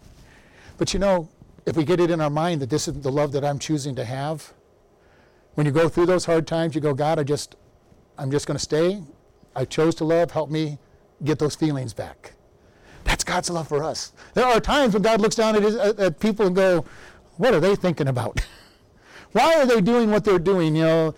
[0.79, 1.29] but you know,
[1.67, 3.95] if we get it in our mind that this is the love that I'm choosing
[3.97, 4.53] to have,
[5.55, 7.57] when you go through those hard times, you go, God, I just,
[8.19, 9.03] I'm just going to stay.
[9.55, 10.31] I chose to love.
[10.31, 10.79] Help me
[11.25, 12.33] get those feelings back.
[13.05, 14.13] That's God's love for us.
[14.35, 16.85] There are times when God looks down at, his, at, people and go,
[17.37, 18.41] what are they thinking about?
[19.33, 20.77] Why are they doing what they're doing?
[20.77, 21.15] You know,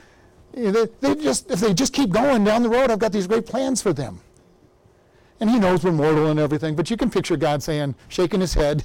[0.53, 3.47] they, they just if they just keep going down the road, I've got these great
[3.47, 4.21] plans for them.
[5.41, 8.55] And He knows we're mortal and everything, but you can picture God saying, shaking His
[8.55, 8.85] head.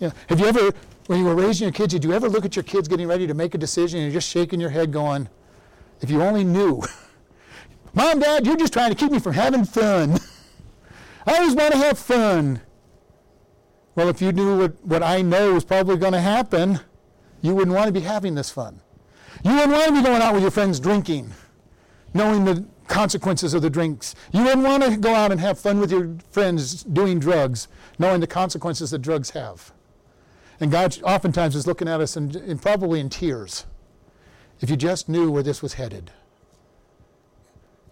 [0.00, 0.72] You know, have you ever,
[1.06, 3.26] when you were raising your kids, did you ever look at your kids getting ready
[3.26, 5.28] to make a decision and you're just shaking your head, going,
[6.00, 6.82] if you only knew.
[7.94, 10.18] Mom, Dad, you're just trying to keep me from having fun.
[11.26, 12.60] I always want to have fun.
[13.94, 16.80] Well, if you knew what, what I know was probably going to happen,
[17.40, 18.80] you wouldn't want to be having this fun.
[19.42, 21.32] You wouldn't want to be going out with your friends drinking,
[22.16, 24.14] knowing the consequences of the drinks.
[24.32, 28.20] You wouldn't want to go out and have fun with your friends doing drugs, knowing
[28.20, 29.72] the consequences that drugs have.
[30.60, 33.66] And God oftentimes is looking at us and, probably in tears
[34.60, 36.10] if you just knew where this was headed.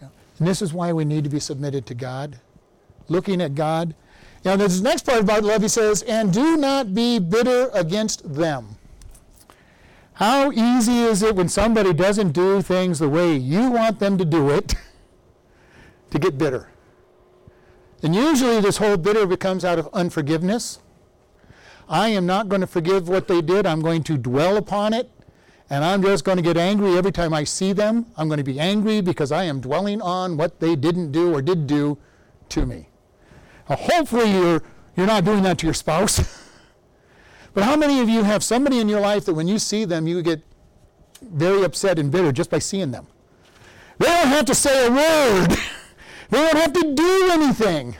[0.00, 2.40] And this is why we need to be submitted to God,
[3.08, 3.94] looking at God.
[4.44, 8.76] Now, this next part about love, he says, and do not be bitter against them.
[10.14, 14.24] How easy is it when somebody doesn't do things the way you want them to
[14.24, 14.74] do it
[16.10, 16.68] to get bitter?
[18.02, 20.78] And usually this whole bitter becomes out of unforgiveness.
[21.88, 23.66] I am not going to forgive what they did.
[23.66, 25.10] I'm going to dwell upon it.
[25.68, 28.06] And I'm just going to get angry every time I see them.
[28.16, 31.42] I'm going to be angry because I am dwelling on what they didn't do or
[31.42, 31.98] did do
[32.50, 32.88] to me.
[33.68, 34.62] Now, hopefully, you're,
[34.96, 36.40] you're not doing that to your spouse.
[37.54, 40.06] but how many of you have somebody in your life that when you see them,
[40.06, 40.42] you get
[41.22, 43.06] very upset and bitter just by seeing them?
[43.98, 45.50] They don't have to say a word,
[46.30, 47.96] they don't have to do anything.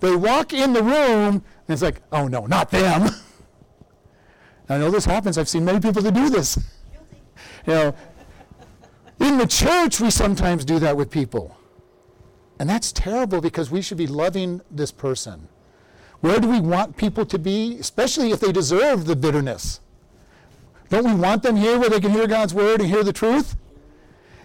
[0.00, 3.08] They walk in the room, and it's like, oh no, not them.
[4.68, 5.38] I know this happens.
[5.38, 6.58] I've seen many people that do this.
[7.66, 7.94] You know,
[9.20, 11.56] in the church, we sometimes do that with people.
[12.58, 15.48] And that's terrible because we should be loving this person.
[16.26, 19.78] Where do we want people to be, especially if they deserve the bitterness?
[20.88, 23.54] Don't we want them here where they can hear God's word and hear the truth?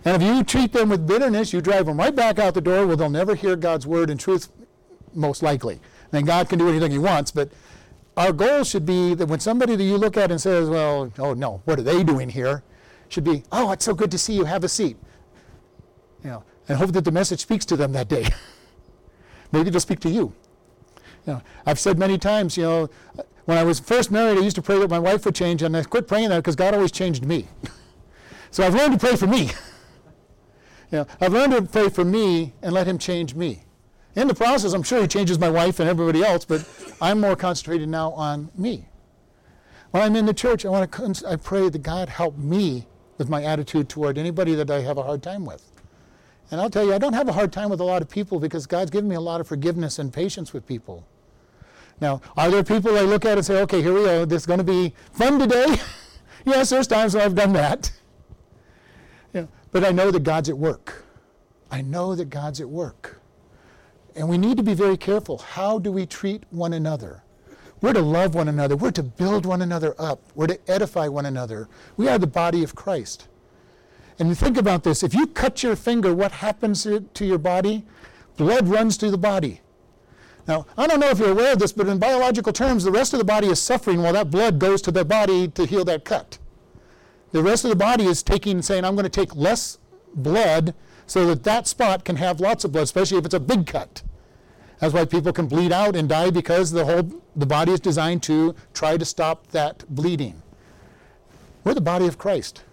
[0.06, 2.86] And if you treat them with bitterness, you drive them right back out the door
[2.86, 4.50] where they'll never hear God's word and truth,
[5.16, 5.80] most likely.
[6.14, 7.50] And God can do anything He wants, but
[8.16, 11.34] our goal should be that when somebody that you look at and says, well, oh
[11.34, 12.62] no, what are they doing here?
[13.10, 14.46] Should be, oh, it's so good to see you.
[14.46, 14.98] Have a seat.
[16.24, 18.28] You know, and hope that the message speaks to them that day.
[19.52, 20.36] Maybe it'll speak to you.
[21.26, 22.90] You know, I've said many times, you know,
[23.46, 25.76] when I was first married, I used to pray that my wife would change, and
[25.76, 27.48] I quit praying that because God always changed me.
[28.52, 29.44] so I've learned to pray for me.
[30.92, 33.64] you know, I've learned to pray for me and let Him change me.
[34.16, 36.68] In the process, I'm sure He changes my wife and everybody else, but
[37.02, 38.88] I'm more concentrated now on me.
[39.92, 43.30] When I'm in the church, I want to I pray that God help me with
[43.30, 45.70] my attitude toward anybody that I have a hard time with.
[46.50, 48.40] And I'll tell you, I don't have a hard time with a lot of people
[48.40, 51.06] because God's given me a lot of forgiveness and patience with people.
[52.02, 54.46] Now, are there people I look at and say, okay, here we go, this is
[54.48, 55.78] going to be fun today?
[56.46, 57.92] yes, there's times when I've done that.
[59.72, 61.06] But I know that God's at work.
[61.72, 63.22] I know that God's at work.
[64.18, 65.38] And we need to be very careful.
[65.38, 67.24] How do we treat one another?
[67.80, 68.76] We're to love one another.
[68.76, 70.20] We're to build one another up.
[70.36, 71.70] We're to edify one another.
[71.96, 73.30] We are the body of Christ.
[74.20, 77.86] And think about this if you cut your finger, what happens to your body?
[78.36, 79.62] Blood runs through the body.
[80.48, 83.14] Now, I don't know if you're aware of this, but in biological terms, the rest
[83.14, 86.06] of the body is suffering while that blood goes to the body to heal that
[86.06, 86.38] cut.
[87.32, 89.78] The rest of the body is taking, saying, I'm going to take less
[90.14, 90.74] blood
[91.06, 94.04] so that that spot can have lots of blood, especially if it's a big cut.
[94.80, 98.24] That's why people can bleed out and die because the whole the body is designed
[98.24, 100.42] to try to stop that bleeding.
[101.64, 102.64] We're the body of Christ.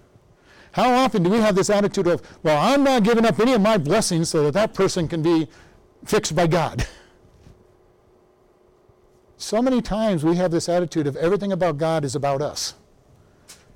[0.72, 3.60] How often do we have this attitude of, well, I'm not giving up any of
[3.60, 5.48] my blessings so that that person can be
[6.04, 6.86] fixed by God?
[9.38, 12.74] So many times we have this attitude of everything about God is about us.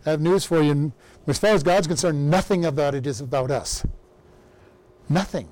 [0.04, 0.92] I have news for you.
[1.28, 3.86] As far as God's concerned, nothing about it is about us.
[5.08, 5.48] Nothing.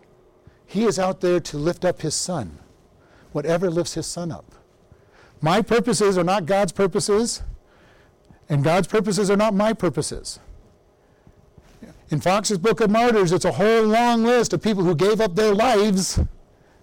[0.66, 2.58] He is out there to lift up his son,
[3.30, 4.52] whatever lifts his son up.
[5.40, 7.44] My purposes are not God's purposes,
[8.48, 10.40] and God's purposes are not my purposes.
[12.10, 15.36] In Fox's Book of Martyrs, it's a whole long list of people who gave up
[15.36, 16.18] their lives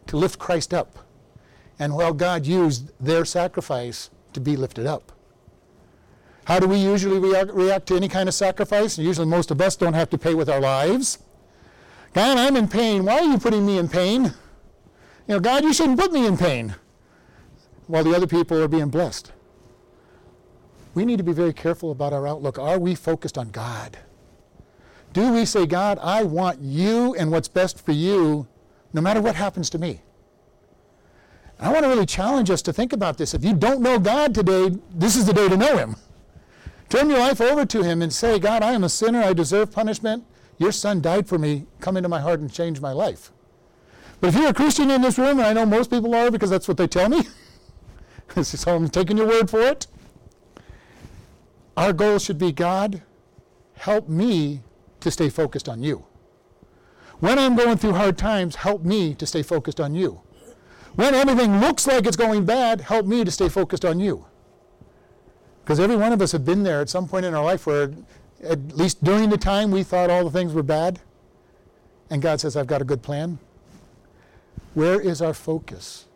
[0.07, 1.06] to lift Christ up.
[1.79, 5.11] And well, God used their sacrifice to be lifted up.
[6.45, 8.97] How do we usually react, react to any kind of sacrifice?
[8.97, 11.19] Usually, most of us don't have to pay with our lives.
[12.13, 13.05] God, I'm in pain.
[13.05, 14.33] Why are you putting me in pain?
[15.27, 16.75] You know, God, you shouldn't put me in pain.
[17.87, 19.31] While the other people are being blessed.
[20.93, 22.57] we need to be very careful about our outlook.
[22.57, 23.99] Are we focused on God?
[25.13, 28.47] Do we say, God, I want you and what's best for you
[28.93, 30.01] no matter what happens to me?
[31.59, 33.33] I want to really challenge us to think about this.
[33.33, 35.95] If you don't know God today, this is the day to know Him.
[36.89, 39.21] Turn your life over to Him and say, God, I am a sinner.
[39.21, 40.23] I deserve punishment.
[40.57, 41.65] Your Son died for me.
[41.79, 43.31] Come into my heart and change my life.
[44.21, 46.49] But if you're a Christian in this room, and I know most people are because
[46.49, 47.23] that's what they tell me,
[48.41, 49.87] so I'm taking your word for it.
[51.75, 53.03] Our goal should be God,
[53.75, 54.61] help me
[55.01, 56.05] to stay focused on you.
[57.19, 60.21] When I'm going through hard times, help me to stay focused on you.
[60.97, 64.25] When everything looks like it's going bad, help me to stay focused on you.
[65.63, 67.91] Because every one of us have been there at some point in our life where,
[68.43, 70.99] at least during the time, we thought all the things were bad.
[72.09, 73.37] And God says, I've got a good plan.
[74.73, 76.07] Where is our focus?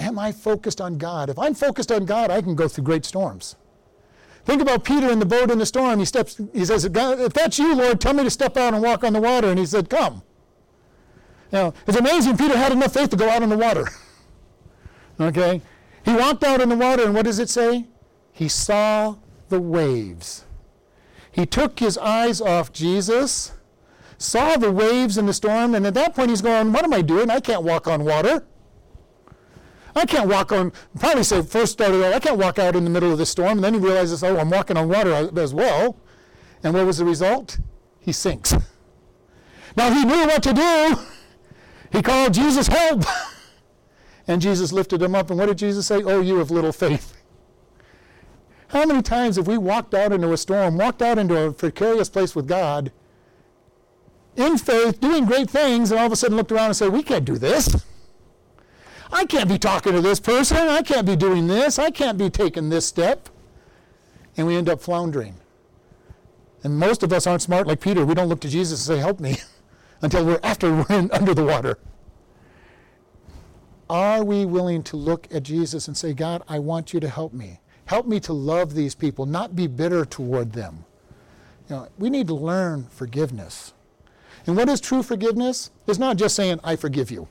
[0.00, 1.30] Am I focused on God?
[1.30, 3.54] If I'm focused on God, I can go through great storms.
[4.44, 6.00] Think about Peter in the boat in the storm.
[6.00, 9.04] He steps, he says, If that's you, Lord, tell me to step out and walk
[9.04, 9.48] on the water.
[9.48, 10.22] And he said, Come.
[11.52, 13.86] Now, it's amazing Peter had enough faith to go out on the water.
[15.20, 15.60] Okay?
[16.04, 17.86] He walked out in the water, and what does it say?
[18.32, 19.16] He saw
[19.48, 20.44] the waves.
[21.30, 23.52] He took his eyes off Jesus,
[24.18, 27.02] saw the waves in the storm, and at that point he's going, What am I
[27.02, 27.30] doing?
[27.30, 28.44] I can't walk on water.
[29.96, 32.90] I can't walk on, probably say first started out, I can't walk out in the
[32.90, 33.52] middle of the storm.
[33.52, 35.96] And then he realizes, oh, I'm walking on water as well.
[36.64, 37.58] And what was the result?
[38.00, 38.54] He sinks.
[39.76, 40.96] Now he knew what to do.
[41.90, 43.02] He called Jesus, help.
[44.26, 45.30] And Jesus lifted him up.
[45.30, 46.02] And what did Jesus say?
[46.02, 47.16] Oh, you have little faith.
[48.68, 52.08] How many times have we walked out into a storm, walked out into a precarious
[52.08, 52.90] place with God,
[54.36, 57.02] in faith, doing great things, and all of a sudden looked around and said, We
[57.02, 57.84] can't do this.
[59.12, 60.56] I can't be talking to this person.
[60.56, 61.78] I can't be doing this.
[61.78, 63.28] I can't be taking this step.
[64.36, 65.36] And we end up floundering.
[66.64, 68.04] And most of us aren't smart like Peter.
[68.04, 69.36] We don't look to Jesus and say, Help me,
[70.02, 71.78] until we're after we're in, under the water.
[73.94, 77.32] Are we willing to look at Jesus and say, God, I want you to help
[77.32, 77.60] me?
[77.84, 80.84] Help me to love these people, not be bitter toward them.
[81.70, 83.72] You know, we need to learn forgiveness.
[84.48, 85.70] And what is true forgiveness?
[85.86, 87.28] It's not just saying, I forgive you.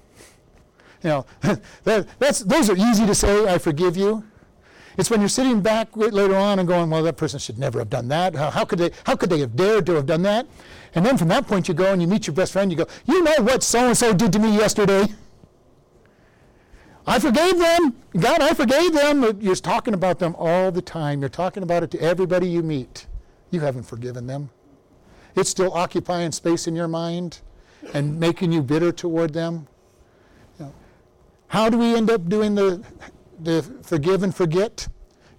[1.04, 1.26] You know,
[1.84, 4.24] that, that's, those are easy to say, I forgive you.
[4.98, 7.90] It's when you're sitting back later on and going, well, that person should never have
[7.90, 8.36] done that.
[8.36, 10.48] How, how, could they, how could they have dared to have done that?
[10.96, 12.88] And then from that point you go and you meet your best friend, you go,
[13.06, 15.08] you know what so-and-so did to me yesterday?
[17.06, 17.96] I forgave them.
[18.18, 19.42] God, I forgave them.
[19.42, 21.20] You're talking about them all the time.
[21.20, 23.08] You're talking about it to everybody you meet.
[23.52, 24.50] You haven't forgiven them.
[25.36, 27.42] It's still occupying space in your mind
[27.94, 29.68] and making you bitter toward them.
[30.60, 30.74] You know,
[31.48, 32.84] how do we end up doing the,
[33.40, 34.88] the forgive and forget?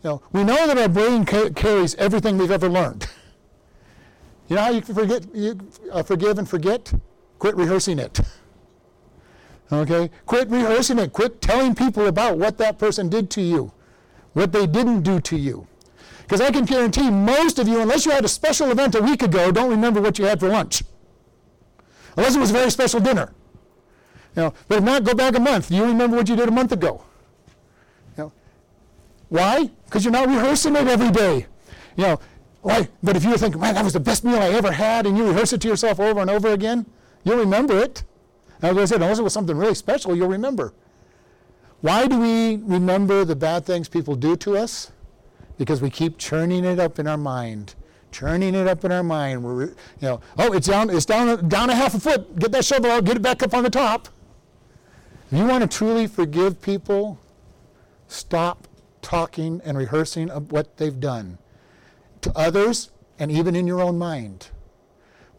[0.02, 3.08] You know, we know that our brain ca- carries everything we've ever learned.
[4.46, 5.58] You know how you can forget, you,
[5.90, 6.92] uh, forgive and forget?
[7.38, 8.20] Quit rehearsing it.
[9.72, 10.10] Okay?
[10.26, 11.12] Quit rehearsing it.
[11.12, 13.72] Quit telling people about what that person did to you,
[14.32, 15.66] what they didn't do to you.
[16.22, 19.22] Because I can guarantee most of you, unless you had a special event a week
[19.22, 20.82] ago, don't remember what you had for lunch.
[22.16, 23.32] Unless it was a very special dinner.
[24.36, 25.70] You know, but if not, go back a month.
[25.70, 27.04] You remember what you did a month ago.
[28.16, 28.32] You know,
[29.28, 29.70] why?
[29.84, 31.46] Because you're not rehearsing it every day.
[31.96, 32.20] You know,
[32.62, 32.88] why?
[33.02, 35.16] But if you were thinking, man, that was the best meal I ever had, and
[35.18, 36.86] you rehearse it to yourself over and over again,
[37.22, 38.02] you'll remember it.
[38.62, 40.72] As I said, unless it was something really special, you'll remember.
[41.80, 44.90] Why do we remember the bad things people do to us?
[45.58, 47.74] Because we keep churning it up in our mind,
[48.10, 49.44] churning it up in our mind.
[49.44, 52.38] We're, you know, oh, it's down, it's down, down a half a foot.
[52.38, 54.08] Get that shovel out, get it back up on the top.
[55.30, 57.18] If you want to truly forgive people,
[58.08, 58.66] stop
[59.02, 61.38] talking and rehearsing of what they've done
[62.22, 64.48] to others and even in your own mind.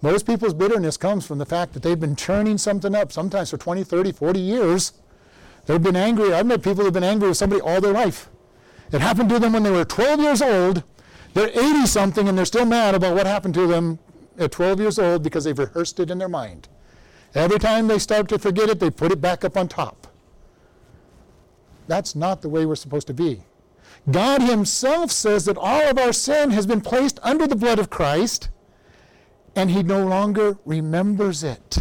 [0.06, 3.58] Most people's bitterness comes from the fact that they've been churning something up, sometimes for
[3.58, 4.94] 20, 30, 40 years.
[5.66, 6.32] They've been angry.
[6.32, 8.30] I've met people who've been angry with somebody all their life.
[8.92, 10.84] It happened to them when they were 12 years old.
[11.34, 13.98] They're 80 something and they're still mad about what happened to them
[14.38, 16.68] at 12 years old because they've rehearsed it in their mind.
[17.34, 20.06] Every time they start to forget it, they put it back up on top.
[21.88, 23.42] That's not the way we're supposed to be.
[24.12, 27.90] God Himself says that all of our sin has been placed under the blood of
[27.90, 28.50] Christ
[29.56, 31.78] and he no longer remembers it.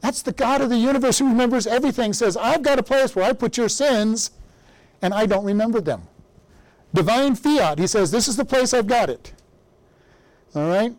[0.00, 3.24] That's the God of the universe who remembers everything, says, I've got a place where
[3.24, 4.30] I put your sins
[5.00, 6.02] and I don't remember them.
[6.92, 9.32] Divine fiat, he says, this is the place I've got it.
[10.54, 10.94] All right?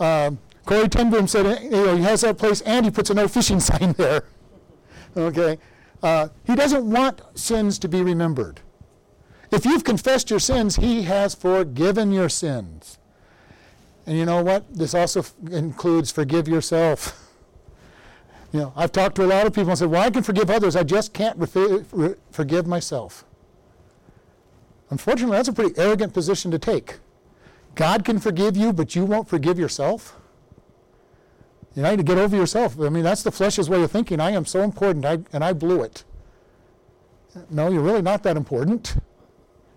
[0.00, 3.28] Um, Corrie ten said, you know, he has that place and he puts a no
[3.28, 4.24] fishing sign there.
[5.16, 5.58] okay?
[6.02, 8.60] Uh, he doesn't want sins to be remembered.
[9.50, 12.97] If you've confessed your sins, He has forgiven your sins.
[14.08, 14.64] And you know what?
[14.74, 17.24] This also f- includes forgive yourself.
[18.50, 20.48] You know, I've talked to a lot of people and said, "Well, I can forgive
[20.48, 20.74] others.
[20.74, 23.26] I just can't refi- re- forgive myself."
[24.88, 26.94] Unfortunately, that's a pretty arrogant position to take.
[27.74, 30.16] God can forgive you, but you won't forgive yourself.
[31.74, 32.80] You know, to get over yourself.
[32.80, 34.18] I mean, that's the flesh's way of thinking.
[34.18, 36.04] I am so important, I, and I blew it.
[37.50, 38.96] No, you're really not that important.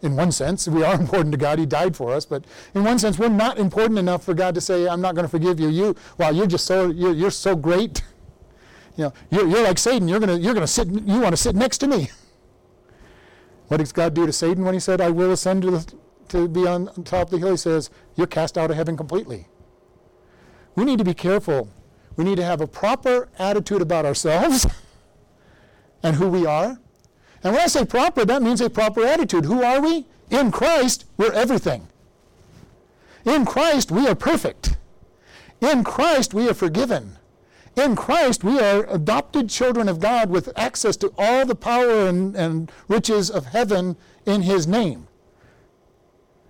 [0.02, 1.60] In one sense, we are important to God.
[1.60, 4.62] He died for us, but in one sense, we're not important enough for God to
[4.62, 7.56] say, "I'm not going to forgive you." You, wow, you're just so you're, you're so
[7.56, 8.04] great.
[8.97, 10.10] You know, you're, you're like Satan.
[10.10, 10.89] You're gonna you're gonna sit.
[10.89, 12.10] You want to sit next to me.
[13.70, 15.93] What does God do to Satan when he said, "I will ascend to the,
[16.28, 17.52] to be on top of the hill"?
[17.52, 19.47] He says, "You're cast out of heaven completely."
[20.76, 21.70] We need to be careful.
[22.18, 24.68] We need to have a proper attitude about ourselves
[26.04, 26.78] and who we are.
[27.44, 29.46] And when I say proper, that means a proper attitude.
[29.46, 30.06] Who are we?
[30.30, 31.88] In Christ, we're everything.
[33.26, 34.78] In Christ, we are perfect.
[35.60, 37.18] In Christ, we are forgiven.
[37.76, 42.36] In Christ, we are adopted children of God with access to all the power and,
[42.36, 45.08] and riches of heaven in His name.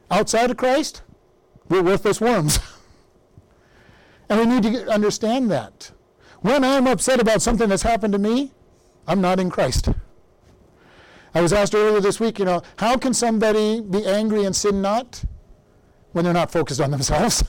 [0.10, 1.04] Outside of Christ,
[1.70, 2.60] we're worthless worms.
[4.30, 5.92] and we need to understand that.
[6.42, 8.52] When I'm upset about something that's happened to me,
[9.08, 9.90] I'm not in Christ.
[11.34, 14.82] I was asked earlier this week, you know, how can somebody be angry and sin
[14.82, 15.24] not
[16.12, 17.44] when they're not focused on themselves?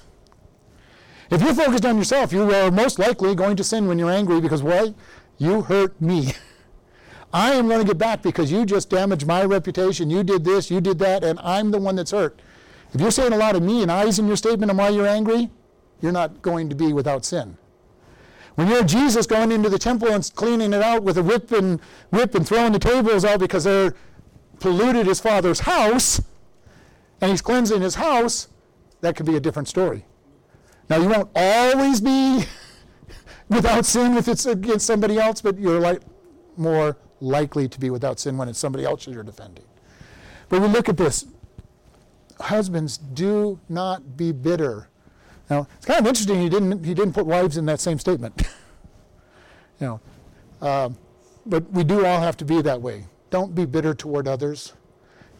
[1.30, 4.40] If you're focused on yourself, you are most likely going to sin when you're angry
[4.40, 4.94] because, well,
[5.38, 6.34] you hurt me.
[7.32, 10.10] I am going to get back because you just damaged my reputation.
[10.10, 12.40] You did this, you did that, and I'm the one that's hurt.
[12.92, 15.06] If you're saying a lot of me and I's in your statement on why you're
[15.06, 15.50] angry,
[16.02, 17.56] you're not going to be without sin.
[18.54, 21.80] When you're Jesus going into the temple and cleaning it out with a whip and
[22.10, 23.94] whip and throwing the tables out because they're
[24.60, 26.20] polluted his father's house,
[27.20, 28.48] and he's cleansing his house,
[29.00, 30.04] that could be a different story.
[30.88, 32.44] Now you won't always be
[33.48, 36.02] without sin if it's against somebody else, but you're like
[36.56, 39.64] more likely to be without sin when it's somebody else that you're defending.
[40.48, 41.26] But we look at this.
[42.40, 44.88] Husbands, do not be bitter.
[45.52, 48.40] Now it's kind of interesting he didn't he didn't put wives in that same statement.
[49.80, 50.00] you know,
[50.66, 50.96] um,
[51.44, 53.04] but we do all have to be that way.
[53.28, 54.72] Don't be bitter toward others.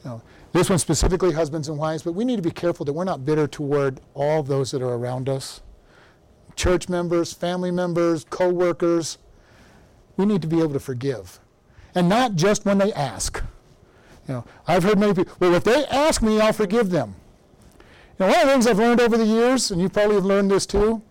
[0.05, 2.93] You know, this one specifically, husbands and wives, but we need to be careful that
[2.93, 5.63] we're not bitter toward all those that are around us
[6.57, 9.17] church members, family members, co workers.
[10.19, 11.41] We need to be able to forgive.
[11.95, 13.43] And not just when they ask.
[14.29, 17.15] You know, I've heard many people, well, if they ask me, I'll forgive them.
[18.23, 20.49] Know, one of the things I've learned over the years, and you probably have learned
[20.49, 21.03] this too,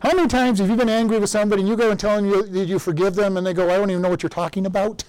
[0.00, 2.24] how many times have you been angry with somebody and you go and tell them
[2.24, 4.64] you, that you forgive them and they go, I don't even know what you're talking
[4.64, 5.04] about?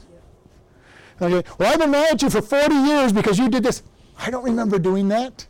[1.22, 3.84] Okay, well, I've been mad at you for 40 years because you did this.
[4.20, 5.48] I don't remember doing that.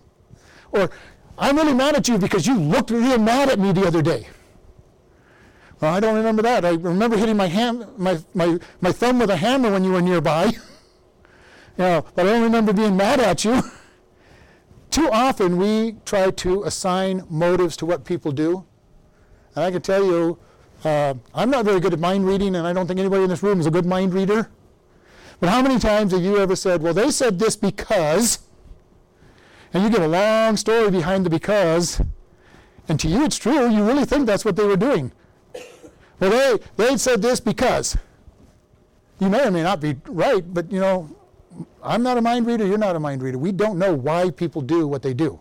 [0.71, 0.91] Or,
[1.39, 4.27] I'm really mad at you because you looked real mad at me the other day.
[5.81, 6.65] Well, I don't remember that.
[6.65, 10.03] I remember hitting my, ham, my, my, my thumb with a hammer when you were
[10.03, 10.45] nearby.
[10.45, 10.53] you
[11.79, 13.59] know, but I don't remember being mad at you.
[14.91, 18.65] Too often we try to assign motives to what people do.
[19.55, 20.37] And I can tell you,
[20.83, 23.43] uh, I'm not very good at mind reading, and I don't think anybody in this
[23.43, 24.49] room is a good mind reader.
[25.39, 28.39] But how many times have you ever said, well, they said this because,
[29.73, 32.01] and you give a long story behind the because,
[32.87, 35.11] and to you it's true, you really think that's what they were doing.
[36.19, 37.97] Well, they, they said this because.
[39.19, 41.09] You may or may not be right, but you know,
[41.83, 43.37] I'm not a mind reader, you're not a mind reader.
[43.37, 45.39] We don't know why people do what they do.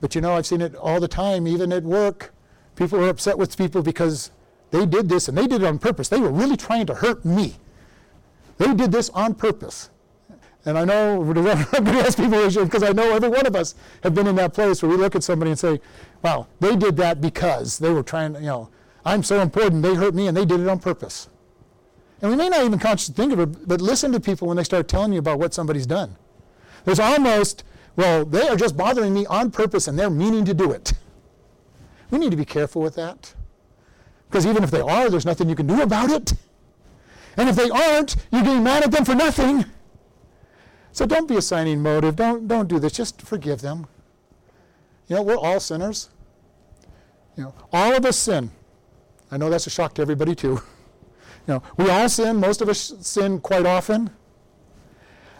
[0.00, 2.34] But you know, I've seen it all the time, even at work.
[2.74, 4.30] People are upset with people because
[4.70, 6.08] they did this and they did it on purpose.
[6.08, 7.54] They were really trying to hurt me.
[8.58, 9.90] They did this on purpose.
[10.64, 14.36] And I know, to people because I know every one of us have been in
[14.36, 15.80] that place where we look at somebody and say,
[16.22, 18.68] wow, they did that because they were trying you know,
[19.04, 21.28] I'm so important, they hurt me and they did it on purpose.
[22.22, 24.64] And we may not even consciously think of it, but listen to people when they
[24.64, 26.16] start telling you about what somebody's done.
[26.84, 27.64] There's almost,
[27.96, 30.92] well, they are just bothering me on purpose and they're meaning to do it.
[32.10, 33.34] We need to be careful with that.
[34.28, 36.34] Because even if they are, there's nothing you can do about it.
[37.36, 39.64] And if they aren't, you're getting mad at them for nothing.
[40.92, 42.16] So don't be assigning motive.
[42.16, 42.92] Don't, don't do this.
[42.92, 43.86] Just forgive them.
[45.08, 46.08] You know, we're all sinners.
[47.36, 48.50] You know, all of us sin.
[49.30, 50.62] I know that's a shock to everybody too.
[51.46, 52.36] You know, we all sin.
[52.36, 54.10] Most of us sin quite often.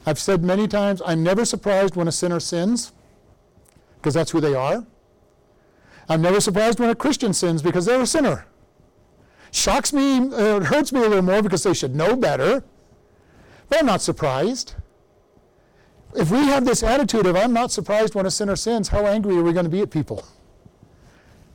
[0.05, 2.93] I've said many times, I'm never surprised when a sinner sins,
[3.97, 4.85] because that's who they are.
[6.09, 8.47] I'm never surprised when a Christian sins because they're a sinner.
[9.53, 12.65] Shocks me, uh, it hurts me a little more because they should know better.
[13.69, 14.75] But I'm not surprised.
[16.15, 19.37] if we have this attitude of, I'm not surprised when a sinner sins, how angry
[19.37, 20.27] are we going to be at people?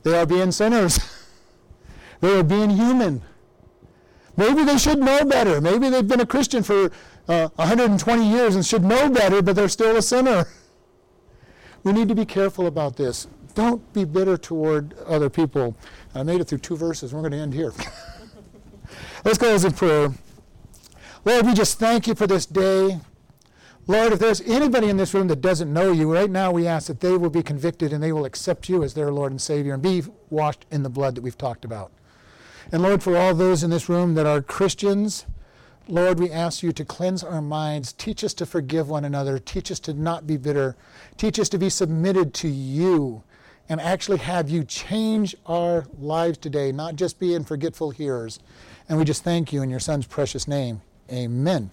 [0.04, 0.98] They are being sinners,
[2.20, 3.22] they are being human.
[4.38, 5.60] Maybe they should know better.
[5.60, 6.92] Maybe they've been a Christian for
[7.26, 10.46] uh, 120 years and should know better, but they're still a sinner.
[11.82, 13.26] We need to be careful about this.
[13.56, 15.74] Don't be bitter toward other people.
[16.14, 17.12] I made it through two verses.
[17.12, 17.72] We're going to end here.
[19.24, 20.12] Let's close in prayer.
[21.24, 23.00] Lord, we just thank you for this day.
[23.88, 26.86] Lord, if there's anybody in this room that doesn't know you, right now we ask
[26.86, 29.74] that they will be convicted and they will accept you as their Lord and Savior
[29.74, 31.90] and be washed in the blood that we've talked about.
[32.70, 35.24] And Lord, for all those in this room that are Christians,
[35.88, 37.94] Lord, we ask you to cleanse our minds.
[37.94, 39.38] Teach us to forgive one another.
[39.38, 40.76] Teach us to not be bitter.
[41.16, 43.22] Teach us to be submitted to you
[43.70, 48.38] and actually have you change our lives today, not just being forgetful hearers.
[48.88, 50.82] And we just thank you in your Son's precious name.
[51.10, 51.70] Amen.